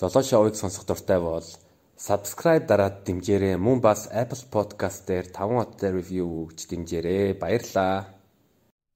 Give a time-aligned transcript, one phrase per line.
[0.00, 1.44] Золоо шоуыг сонсох дуртай бол
[2.00, 3.60] subscribe дараад дэмжээрэй.
[3.60, 7.36] Мөн бас Apple Podcast дээр 5 хоттой review өгч дэмжээрэй.
[7.36, 8.08] Баярлаа.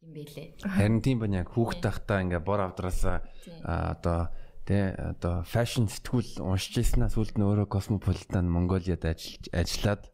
[0.01, 0.65] юм бэлээ.
[0.65, 3.21] Харин тийм байна яг хүүхд тахтаа ингээ бор авдраасаа
[3.69, 4.33] одоо
[4.65, 10.09] тэ одоо фэшн сэтгүүл уншиж ирсэнаа сүлд нь өөрөө Cosmopolitan Mongoliad ажиллаж ажиллаад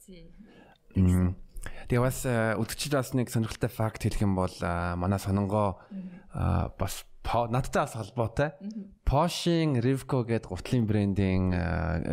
[1.86, 4.50] Тэгээ бас өдөрчид бас нэг сонирхолтой факт хэлэх юм бол
[4.98, 5.78] манай сононгоо
[6.34, 8.52] бас надтай бас холбоотой.
[9.04, 11.44] Porsche-ийн Rivco гэдэг гутлын брендийн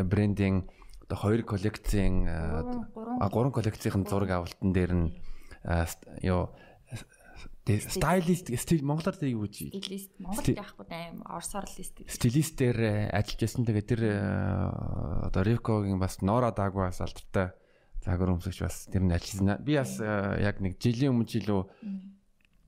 [0.08, 0.70] брендийн
[1.08, 5.10] одоо хоёр коллекцийн а гурван коллекцийн зураг авалтан дээр нь
[6.22, 6.52] ёо
[7.68, 8.48] стилист.
[8.56, 10.12] стил монголоор тэр юу гэж стилист.
[10.20, 12.08] монголд яахгүй аим орсоор л стилист.
[12.08, 13.64] стилистээр ажиллаж байсан.
[13.68, 14.02] Тэгээд тэр
[15.28, 17.52] одоо Rivco-гийн бас Nora Dagwa бас алдартай.
[18.04, 19.60] Загвар өмсөгч бас тэр нь ажилласан.
[19.64, 21.62] Би бас яг нэг жилийн өмнө жилөө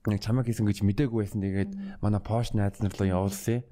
[0.08, 1.42] нэг чамаг хийсэн гэж мдээгүй байсан.
[1.44, 3.64] Тэгээд манай Porsche найз нар руу явуулсан.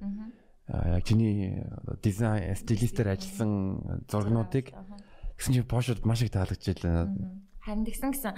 [0.67, 1.63] Аа яг чиний
[2.03, 4.75] дизайн стилистээр ажилласан зургнуудыг
[5.39, 7.07] гэсэн чинь Porsche-д маш их таалагдчихлаа.
[7.63, 8.33] Харин тэгсэн гэсэн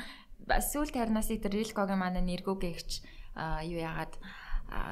[0.45, 2.91] сүүл тарнаас тэр Rilco-гийн манай нэргүүгэгч
[3.65, 4.13] юу яагаад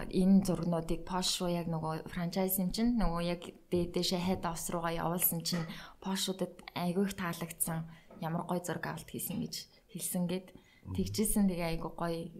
[0.09, 4.97] энэ зургнуудыг Porsche руу яг нөгөө франчайз юм чинь нөгөө яг дээшээ head office руугаа
[4.97, 5.65] явуулсан чинь
[6.01, 7.85] Porsche-удад айгүй их таалагдсан
[8.21, 10.47] ямар гой зураг авалт хийсэн гэж хэлсэн гээд
[10.95, 12.31] тэгжсэн тэгээ айгу гоё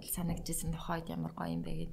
[0.00, 1.92] санагдчихсэн тухайд ямар гоё юм бэ гэд.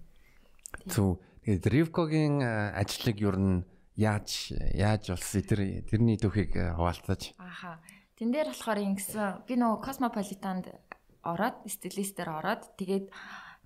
[0.91, 1.19] Зүг.
[1.44, 2.44] Тэгээд Ривкогийн
[2.75, 3.63] ажлыг ер нь
[3.95, 7.33] яаж яаж болсон тэр тэрний түүхийг хуваалцаж.
[7.39, 7.80] Аха.
[8.19, 10.75] Тэн дээр болохоор ингэсэн би нөгөө Cosmopolitan-д
[11.23, 13.09] ороод стилистээр ороод тэгээд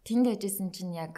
[0.05, 1.17] тэнд яжсэн чинь яг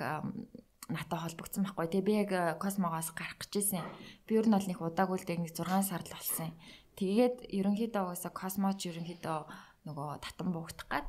[0.92, 1.88] натаа холбогдсон байхгүй.
[1.88, 3.84] Тэгээ би яг Cosmogоос гарах гэжсэн.
[4.28, 6.52] Би ер нь бол нэг удаагүй л нэг 6 сар л болсон.
[7.00, 9.40] Тэгээд ерөнхийдөө угаасаа Cosmo ч ерөнхийдөө
[9.88, 11.08] нөгөө татан буугдах гад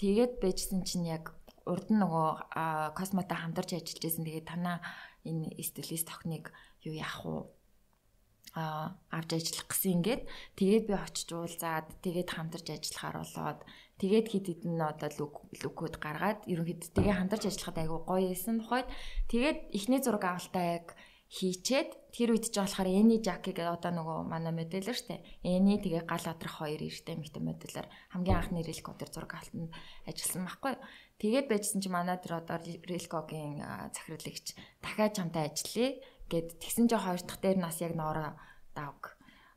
[0.00, 1.34] тэгээд байжсэн чинь яг
[1.66, 4.24] урд нь нөгөө космотой хамтарч ажиллаж байсан.
[4.26, 4.78] Тэгээд танаа
[5.26, 6.54] энэ стилист охиныг
[6.86, 7.50] юу яах вэ?
[8.56, 10.22] а авч ажиллах гэсэн ингээд
[10.56, 13.60] тэгээд би очиж уулзаад тэгээд хамтарч ажиллахаар болоод
[14.00, 15.10] тэгээд хит хитэн одоо
[15.60, 18.88] лүкүүд гаргаад ерөнхийдөө тэгээд хамтарч ажиллахад айгүй гоё байсан тухайд
[19.28, 20.86] тэгээд эхний зураг авалтаа яг
[21.26, 25.20] хийчээд тэр үед ч болохоор Эни Жаки гэдэг одоо нөгөө манай модельэр штэ.
[25.42, 29.74] Эни тэгээ гал адрах хоёр эрэгтэй эмэгтэй модельэр хамгийн анхны Рилко тэр зураг алтанд
[30.06, 30.74] ажилласан байхгүй.
[31.18, 33.58] Тэгээд байжсэн чи манай тэр одоо Рилкогийн
[33.90, 35.98] захирагч дахиад чамтай ажиллая
[36.30, 38.38] гэд тэгсэн чи хоёр дахь дээр нас яг ноороо
[38.76, 39.16] давг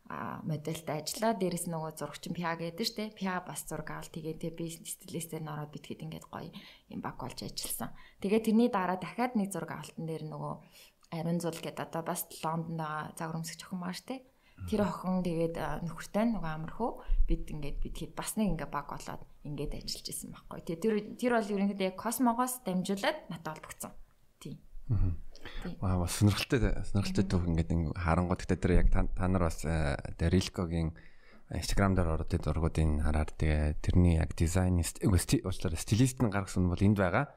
[0.10, 1.38] модельтэй ажиллаа.
[1.38, 3.14] Дээрэс нөгөө зурагчин Пиа гэдэг штэ.
[3.14, 6.50] Пиа бас зураг авал тэгээ тэ би стилистээр нороод битгэд ингээд гоё
[6.90, 7.94] юм баг болж ажилласан.
[8.18, 10.54] Тэгээ тэрний дараа дахиад нэг зураг авалтан дээр нөгөө
[11.10, 14.22] Ариун зул гэдэг одоо бас Лондонд байгаа загвар өмсгч охин маш тий.
[14.70, 15.58] Тэр охин тэгээд
[15.90, 20.30] нөхөртэй нөгөө амархуу бид ингээд бид хэд бас нэг ингээ баг болоод ингээд ажиллаж исэн
[20.30, 20.62] байхгүй.
[20.70, 23.94] Тэгээ тэр тэр бол ерөнхийдөө яг космогоос дамжуулаад натаа холбогдсон.
[24.38, 24.62] Тий.
[25.82, 30.94] Аа бас сонирхолтой сонирхолтой төв ингээд харангуй гэхдээ тэр яг та нар бас тэр Рилкогийн
[31.50, 36.78] Instagram дээр ороод тэр зургуудыг хараад тэгээ тэрний яг дизайнист уучлаарай стилист нь гаргасан бол
[36.78, 37.34] энд байгаа.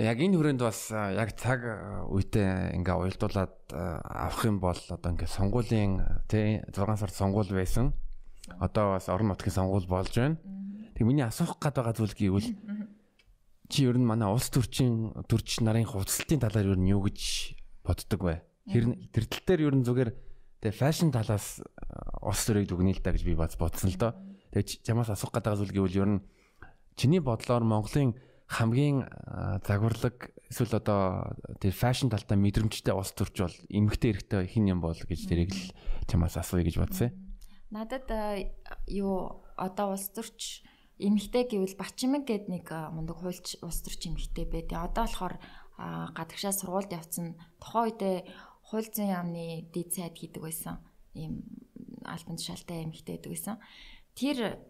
[0.00, 1.60] Яг энэ хүрээнд бас яг цаг
[2.08, 6.00] үедээ ингээ уялдуулаад авах юм бол одоо ингээ сонгуулийн
[6.32, 7.92] тий 6 сард сонгуул байсан.
[8.56, 10.40] Одоо бас орон нутгийн сонгуул болж байна.
[10.96, 12.48] Тэг миний асуух гээд байгаа зүйл гэвэл
[13.68, 17.52] чи ер нь манай улс төрчийн төрч нарын хувцалтын талаар ер нь юу гэж
[17.84, 18.40] боддог вэ?
[18.72, 18.96] Тэр
[19.28, 20.10] тал дээр ер нь зүгээр
[20.64, 21.60] тэг фэшн талаас
[22.24, 24.16] улс төрийг дүгнэе л да гэж би бац бодсон л доо.
[24.56, 26.24] Тэг чамаас асуух гээд байгаа зүйл гэвэл ер нь
[26.96, 28.16] чиний бодлоор Монголын
[28.52, 29.08] хамгийн
[29.64, 34.92] загварлаг эсвэл одоо тэр фэшн талтай мэдрэмжтэй улс төрч бол эмгтэй эрэгтэй хин юм бол
[34.92, 35.72] гэж тэрийг л
[36.04, 37.16] чамаас асууя гэж бодсон.
[37.72, 38.04] Надад
[38.84, 40.60] юу одоо улс төрч
[41.00, 45.40] эмгтэй гэвэл Бачимэг гээд нэг мундаг хуульч улс төрч эмгтэй байдیں۔ Одоо болохоор
[46.12, 48.16] гадагшаа сургуульд явцсан тухайн үедээ
[48.68, 50.84] хууль зүйн яамны дэд сайд хийдэг байсан.
[51.16, 51.48] Ийм
[52.04, 53.56] альбан тушаалтай эмгтэй байдаг байсан.
[54.12, 54.60] Тэр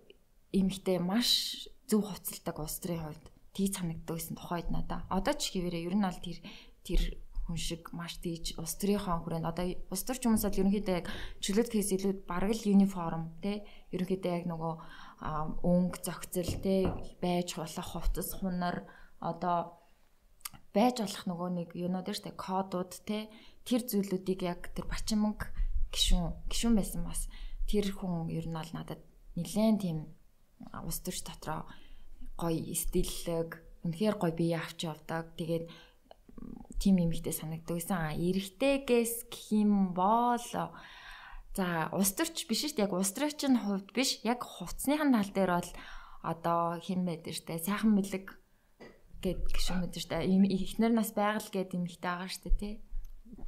[0.54, 5.04] эмгтэй маш зөв хувцалдаг улс төрийн хувьд тийж санагддаг байсан тухайд надаа.
[5.08, 6.38] Одоо ч хэвээрээ ер нь бол тэр
[6.84, 7.02] тэр
[7.46, 9.50] хүн шиг маш тийж улс төрийнхөө хүрээнд.
[9.50, 11.06] Одоо улс төрч хүмүүс бол ерөнхийдөө яг
[11.42, 14.74] чөлөөт кейс илүү бараг л юниформ тий ерөнхийдөө яг нөгөө
[15.62, 16.80] өнгө зохицол тий
[17.18, 18.86] байж болох хувцас хунар
[19.18, 19.82] одоо
[20.74, 23.22] байж болох нөгөө нэг юунууд шүү дээ кодууд тий
[23.66, 25.50] тэр зүйлүүдийг яг тэр бачимг
[25.92, 27.28] гişүн гişүн байсан бас
[27.68, 29.02] тэр хүн ер нь бол надад
[29.36, 29.98] нэлээд тийм
[30.86, 31.68] улс төрч дотроо
[32.36, 35.34] гоё стиллэг үнэхээр гоё бие авч явдаг.
[35.36, 35.66] Тэгээд
[36.82, 37.98] тим юмхтэй санагддаг гэсэн.
[37.98, 42.86] А эрэгтэйгээс гэх юм бол за улс төрч биш шүү дээ.
[42.88, 44.18] Яг улс төрчийн хувьд биш.
[44.26, 45.70] Яг хувцсныхан тал дээр бол
[46.22, 48.26] одоо хэн штэ сайхан бэлэг
[49.22, 50.26] гэд гişүн штэ.
[50.26, 52.74] Эхнэр нас байгаль гэд юм ихтэй байгаа штэ тий.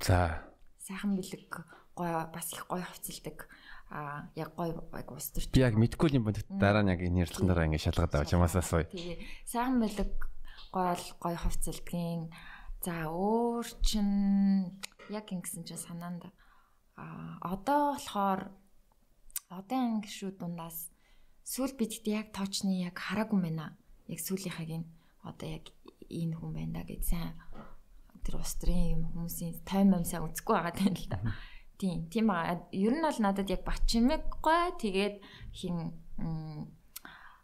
[0.03, 0.45] За.
[0.79, 1.51] Сайхан бэлэг
[1.95, 3.49] гоё бас их гоё хувцалдаг.
[3.94, 5.55] А яг гоё яг ус төрч.
[5.55, 6.43] Би яг мэдгүй юм байна.
[6.50, 8.91] Дараа нь яг энэ ярилцлаган дараа ингэ шалгаад авч ямаас асууя.
[8.91, 10.12] Тэгээ сайхан бэлэг
[10.75, 12.35] гоё гоё хувцалдгийн.
[12.82, 14.08] За өөр чин
[15.14, 16.26] яг ингэсэн чинь санаанд
[16.99, 18.50] а одоо болохоор
[19.46, 20.90] одоо ангишүүд дундаас
[21.47, 23.79] сүүл бид яг тоочны яг хараагүй байна.
[24.11, 24.90] Яг сүүлийнхаг нь
[25.23, 25.70] одоо яг
[26.11, 27.38] энэ хүн байна гэж сайн
[28.25, 31.20] тэр устрын юм хүмүүсийн тайм юм сайн үзэхгүй байгаа тань л да.
[31.85, 32.65] Тийм, тийм аа.
[32.73, 35.17] Ер нь бол надад яг Бачимэггүй тэгээд
[35.53, 36.01] хин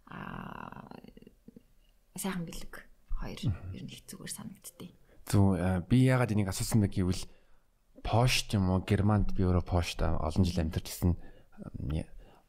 [0.08, 0.88] аа
[2.16, 2.88] сайхан бэлэг
[3.20, 3.36] хоёр
[3.76, 4.96] ер нь их зүгээр санагдтыг.
[5.28, 5.60] Зүг
[5.92, 7.28] би яагаад энийг асуусан бэ гэвэл
[8.00, 11.20] Пошт юм уу Германд би өөрөө Пошт олон жил амьдарч ирсэн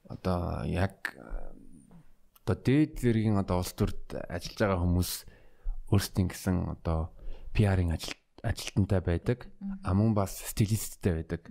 [0.08, 1.20] одоо яг
[2.48, 5.12] одоо дээд зэргийн одоо улс төрд ажиллаж байгаа хүмүүс
[5.92, 7.12] өөрсдийн гэсэн одоо
[7.52, 9.48] PR-ын ажил ажилтнтай байдаг.
[9.84, 11.50] А мөн бас стилисттэй байдаг.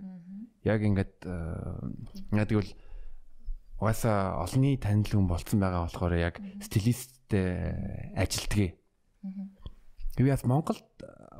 [0.63, 2.71] Яг ингээд яа тэгвэл
[3.81, 8.77] угаасаа олонний танил хүн болцсон байгаа болохоор яг стилисттэй ажилтгий.
[10.17, 10.85] Би бас Монголд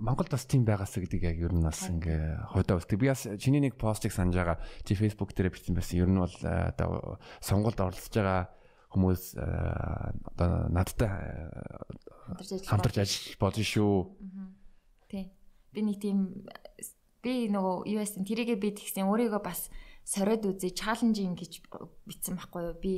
[0.01, 2.98] Монголд бас тийм байгаас гэдэг яг ер нь бас ингээ хойдоо үзтэг.
[2.98, 4.57] Би бас чиний нэг постыг санаж байгаа.
[4.81, 6.01] Чи Facebook дээр бичсэн байсан.
[6.01, 8.50] Ер нь бол одоо сонголт оролцож байгаа
[8.89, 11.12] хүмүүс одоо надтай
[12.65, 13.94] хамтарч ажиллаж болно шүү.
[15.71, 16.45] Би нэг тийм
[17.21, 19.69] би нөгөө US-ын тэрийгээ би тэгсэн өөрийгөө бас
[20.03, 21.62] сориод үзье чаленжинг гэж
[22.09, 22.75] бичсэн байхгүй юу.
[22.81, 22.94] Би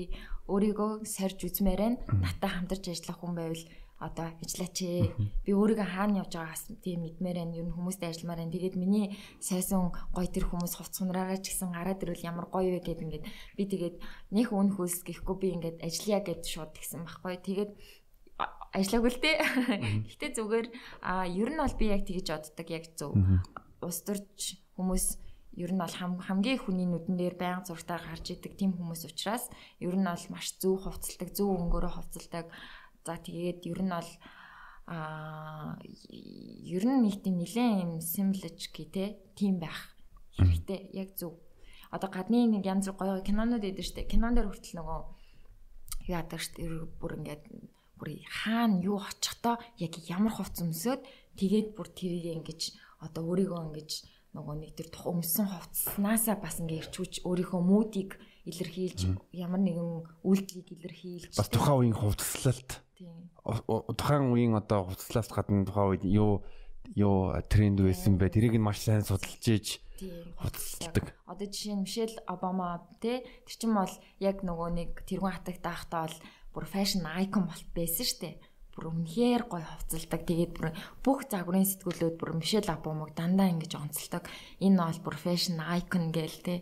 [0.47, 3.63] өөрийгөө сорж үзмээрэн наттай хамтарч ажиллах хүн байвал
[3.99, 5.11] одоо ажиллаач ээ.
[5.43, 7.55] Би өөрийгөө хаана явж байгаагаас тийм мэдмээр байна.
[7.55, 8.55] Ер нь хүмүүстэй ажилламаар байна.
[8.55, 13.03] Тэгээд миний сайсан гоё тэр хүмүүс хувцсунараараа ч гэсэн гараад ирвэл ямар гоё вэ гэд
[13.03, 13.95] ингээд би тэгээд
[14.35, 17.35] нэх үн хөөс гэхгүй би ингээд ажиллая гэд шууд гисэн байхгүй.
[17.39, 17.71] Тэгээд
[18.73, 19.37] ажиллаагүй л дээ.
[20.09, 20.67] Гэтэ зүгээр
[21.05, 23.13] а ер нь бол би яг тэгэж боддог яг зөв.
[23.85, 25.05] Ус төрч хүмүүс
[25.61, 29.45] ер нь бол хамгийн хүний нүдэн дээр байнга зургатаа гарч идэг тийм хүмүүс учраас
[29.77, 32.45] ер нь бол маш зөв хувцалдаг, зөв өнгөөрөө хувцалдаг.
[33.05, 34.11] За тэгээд ер нь бол
[34.89, 39.93] а ер нь нэг тийм нэлээд юм симлэж гэ тийм байх
[40.33, 40.89] хэрэгтэй.
[40.97, 41.37] Яг зөв.
[41.93, 44.99] Одоо гадны нэг янз бүр гоё кинонууд идэв штэ кинон дээр хүртэл нөгөө
[46.09, 46.65] яадаг штэ
[46.97, 47.45] бүр ингээд
[48.03, 50.99] бүр хаана юу очихдоо яг ямар хувц өмсөд
[51.39, 53.91] тэгээд бүр тэрийг ингэж одоо өөрийгөө ингэж
[54.35, 58.99] нөгөө нэг тэр өмсөн хувцснаасаа бас ингээ ирчүүч өөрийнхөө мүүдийг илэрхийлж
[59.31, 62.83] ямар нэгэн үйлдэлийг илэрхийлж бас тухайн үеийн хувцслалт
[63.95, 66.43] тухайн үеийн одоо хувцлаас гадна тухайн үед юу
[66.95, 68.33] юу тренд байсан бэ?
[68.33, 69.67] Тэрийг нь маш сайн судалж ийж
[70.39, 71.15] хувцалдаг.
[71.23, 76.07] Одоо жишээ нь Мишель Обама те тэр чинь бол яг нөгөө нэг тэргүүн хатагт байхдаа
[76.07, 76.17] бол
[76.53, 78.31] бүр фэшн айкон болт байсан штэ
[78.73, 80.21] бүр үнэхээр гоё хувцалдаг.
[80.25, 80.73] Тэгээд бүр
[81.05, 84.25] бүх загварын сэтгүүлүүд бүр Мишель Обамаг дандаа ингэж онцолдог.
[84.57, 86.55] Энэ бол бүр фэшн айкон гээл те.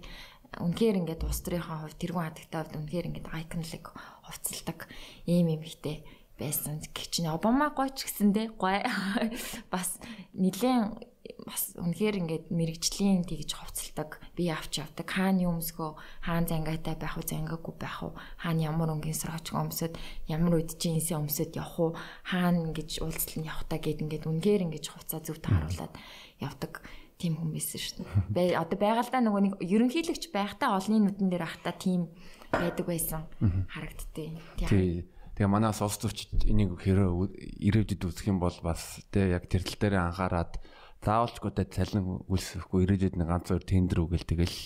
[0.60, 3.86] Үнэхээр ингээд улс төрийнхөө хувь тэргүүн хатагтаа бол үнэхээр ингээд айконлог
[4.28, 4.80] хувцалдаг
[5.24, 6.04] ийм юм ихтэй
[6.36, 8.84] байсан гэж чинь Обама гойч гэсэндээ гой
[9.74, 9.96] бас
[10.36, 11.11] нилээн
[11.46, 15.06] бас үнэхээр ингээд мэрэгжлийн тэгж хувцалдаг би авч явдаг.
[15.06, 15.90] Хаана юм өмсгөө
[16.26, 18.14] хаана зангаатай байх уу зангаагүй байх уу?
[18.42, 21.92] Хаана ямар өнгийн сорооч өмсөд ямар үед чи инсээ өмсөд явах уу?
[22.26, 25.94] Хаана ингэж уулзал нь явах та гэд ингээд үнэхээр ингэж хувцаа зөв тааруулаад
[26.42, 26.82] явдаг
[27.22, 28.02] тийм хүн байсан шүү
[28.34, 28.58] дээ.
[28.58, 32.10] Одоо байгальдаа нөгөө нэг ерөнхийлөгч байхдаа олонний нүдэн дээр ахта тийм
[32.50, 33.30] байдаг байсан.
[33.70, 34.42] Харагдтыг.
[34.58, 37.34] Тийм Тэгээ манаас төрчид энийг хэрэг
[37.66, 40.60] ирээдүйд үзэх юм бол бас тэ яг тэрдэл дээр анхаарад
[41.02, 44.58] заавалчгүй тэ цалин үлсэхгүй ирээдүйд нэг ганц хоёр тендер үгэл тэгэл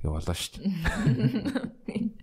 [0.00, 0.72] тэгээ болоо шүү дээ.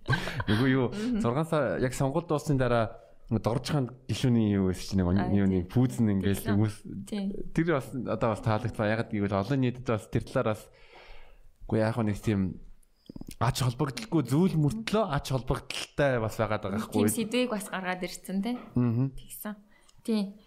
[0.50, 0.88] Нөгөө юу
[1.22, 6.46] 6 сар яг сонгуульд дуусны дараа доржхан гişүний юу байсан чинь нэг юуны пүүзэн ингээл
[6.46, 6.76] хүмүүс
[7.54, 8.86] тэр бас одоо бас таалагдсан.
[8.86, 10.62] Яг гэвэл олон нийтэд бас тэр талаар бас
[11.66, 12.62] үгүй яг нэг тийм
[13.42, 17.10] ач холбогдолгүй зүйл мөртлөө ач холбогдолтой бас байгаад байгаа хгүй.
[17.10, 18.56] Тийм сэдвийг бас гаргаад ирсэн тий.
[18.74, 19.54] Тэгсэн.
[20.06, 20.38] Тийм.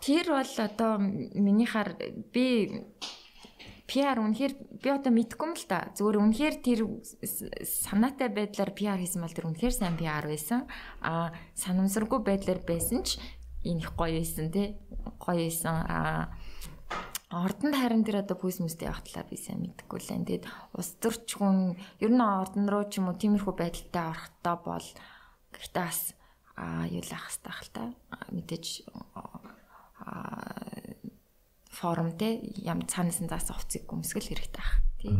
[0.00, 1.96] Тэр бол одоо минийхаар
[2.34, 2.46] би
[3.86, 5.92] PR үнэхээр би одоо мэдгүй юм л та.
[5.92, 6.80] Зүгээр үнэхээр тэр
[7.66, 10.64] санаатай байдлаар PR хийсэн бол тэр үнэхээр сайн PR байсан.
[11.04, 13.20] Аа санамсаргүй байдлаар байсан ч
[13.68, 14.80] энэ их гоё байсан тий.
[15.20, 15.76] Гоё байсан.
[15.84, 16.32] Аа
[17.32, 20.28] Ордонд харин тэр одоо пүүс мүстэй явах талаар би сайн мэдэхгүй л энэ.
[20.28, 20.44] Тэгэд
[20.76, 24.88] ус төрч хүн ер нь ордон руу ч юм уу тиймэрхүү байдалтай орохтой бол
[25.56, 26.12] гэхдээ бас
[26.60, 27.84] аа юу л ах хэвээр хэл та
[28.36, 28.84] мэдээж
[31.70, 35.14] форум те ям цаанаас нь заасан хувцыг өмсгөл хэрэгтэй ах тий.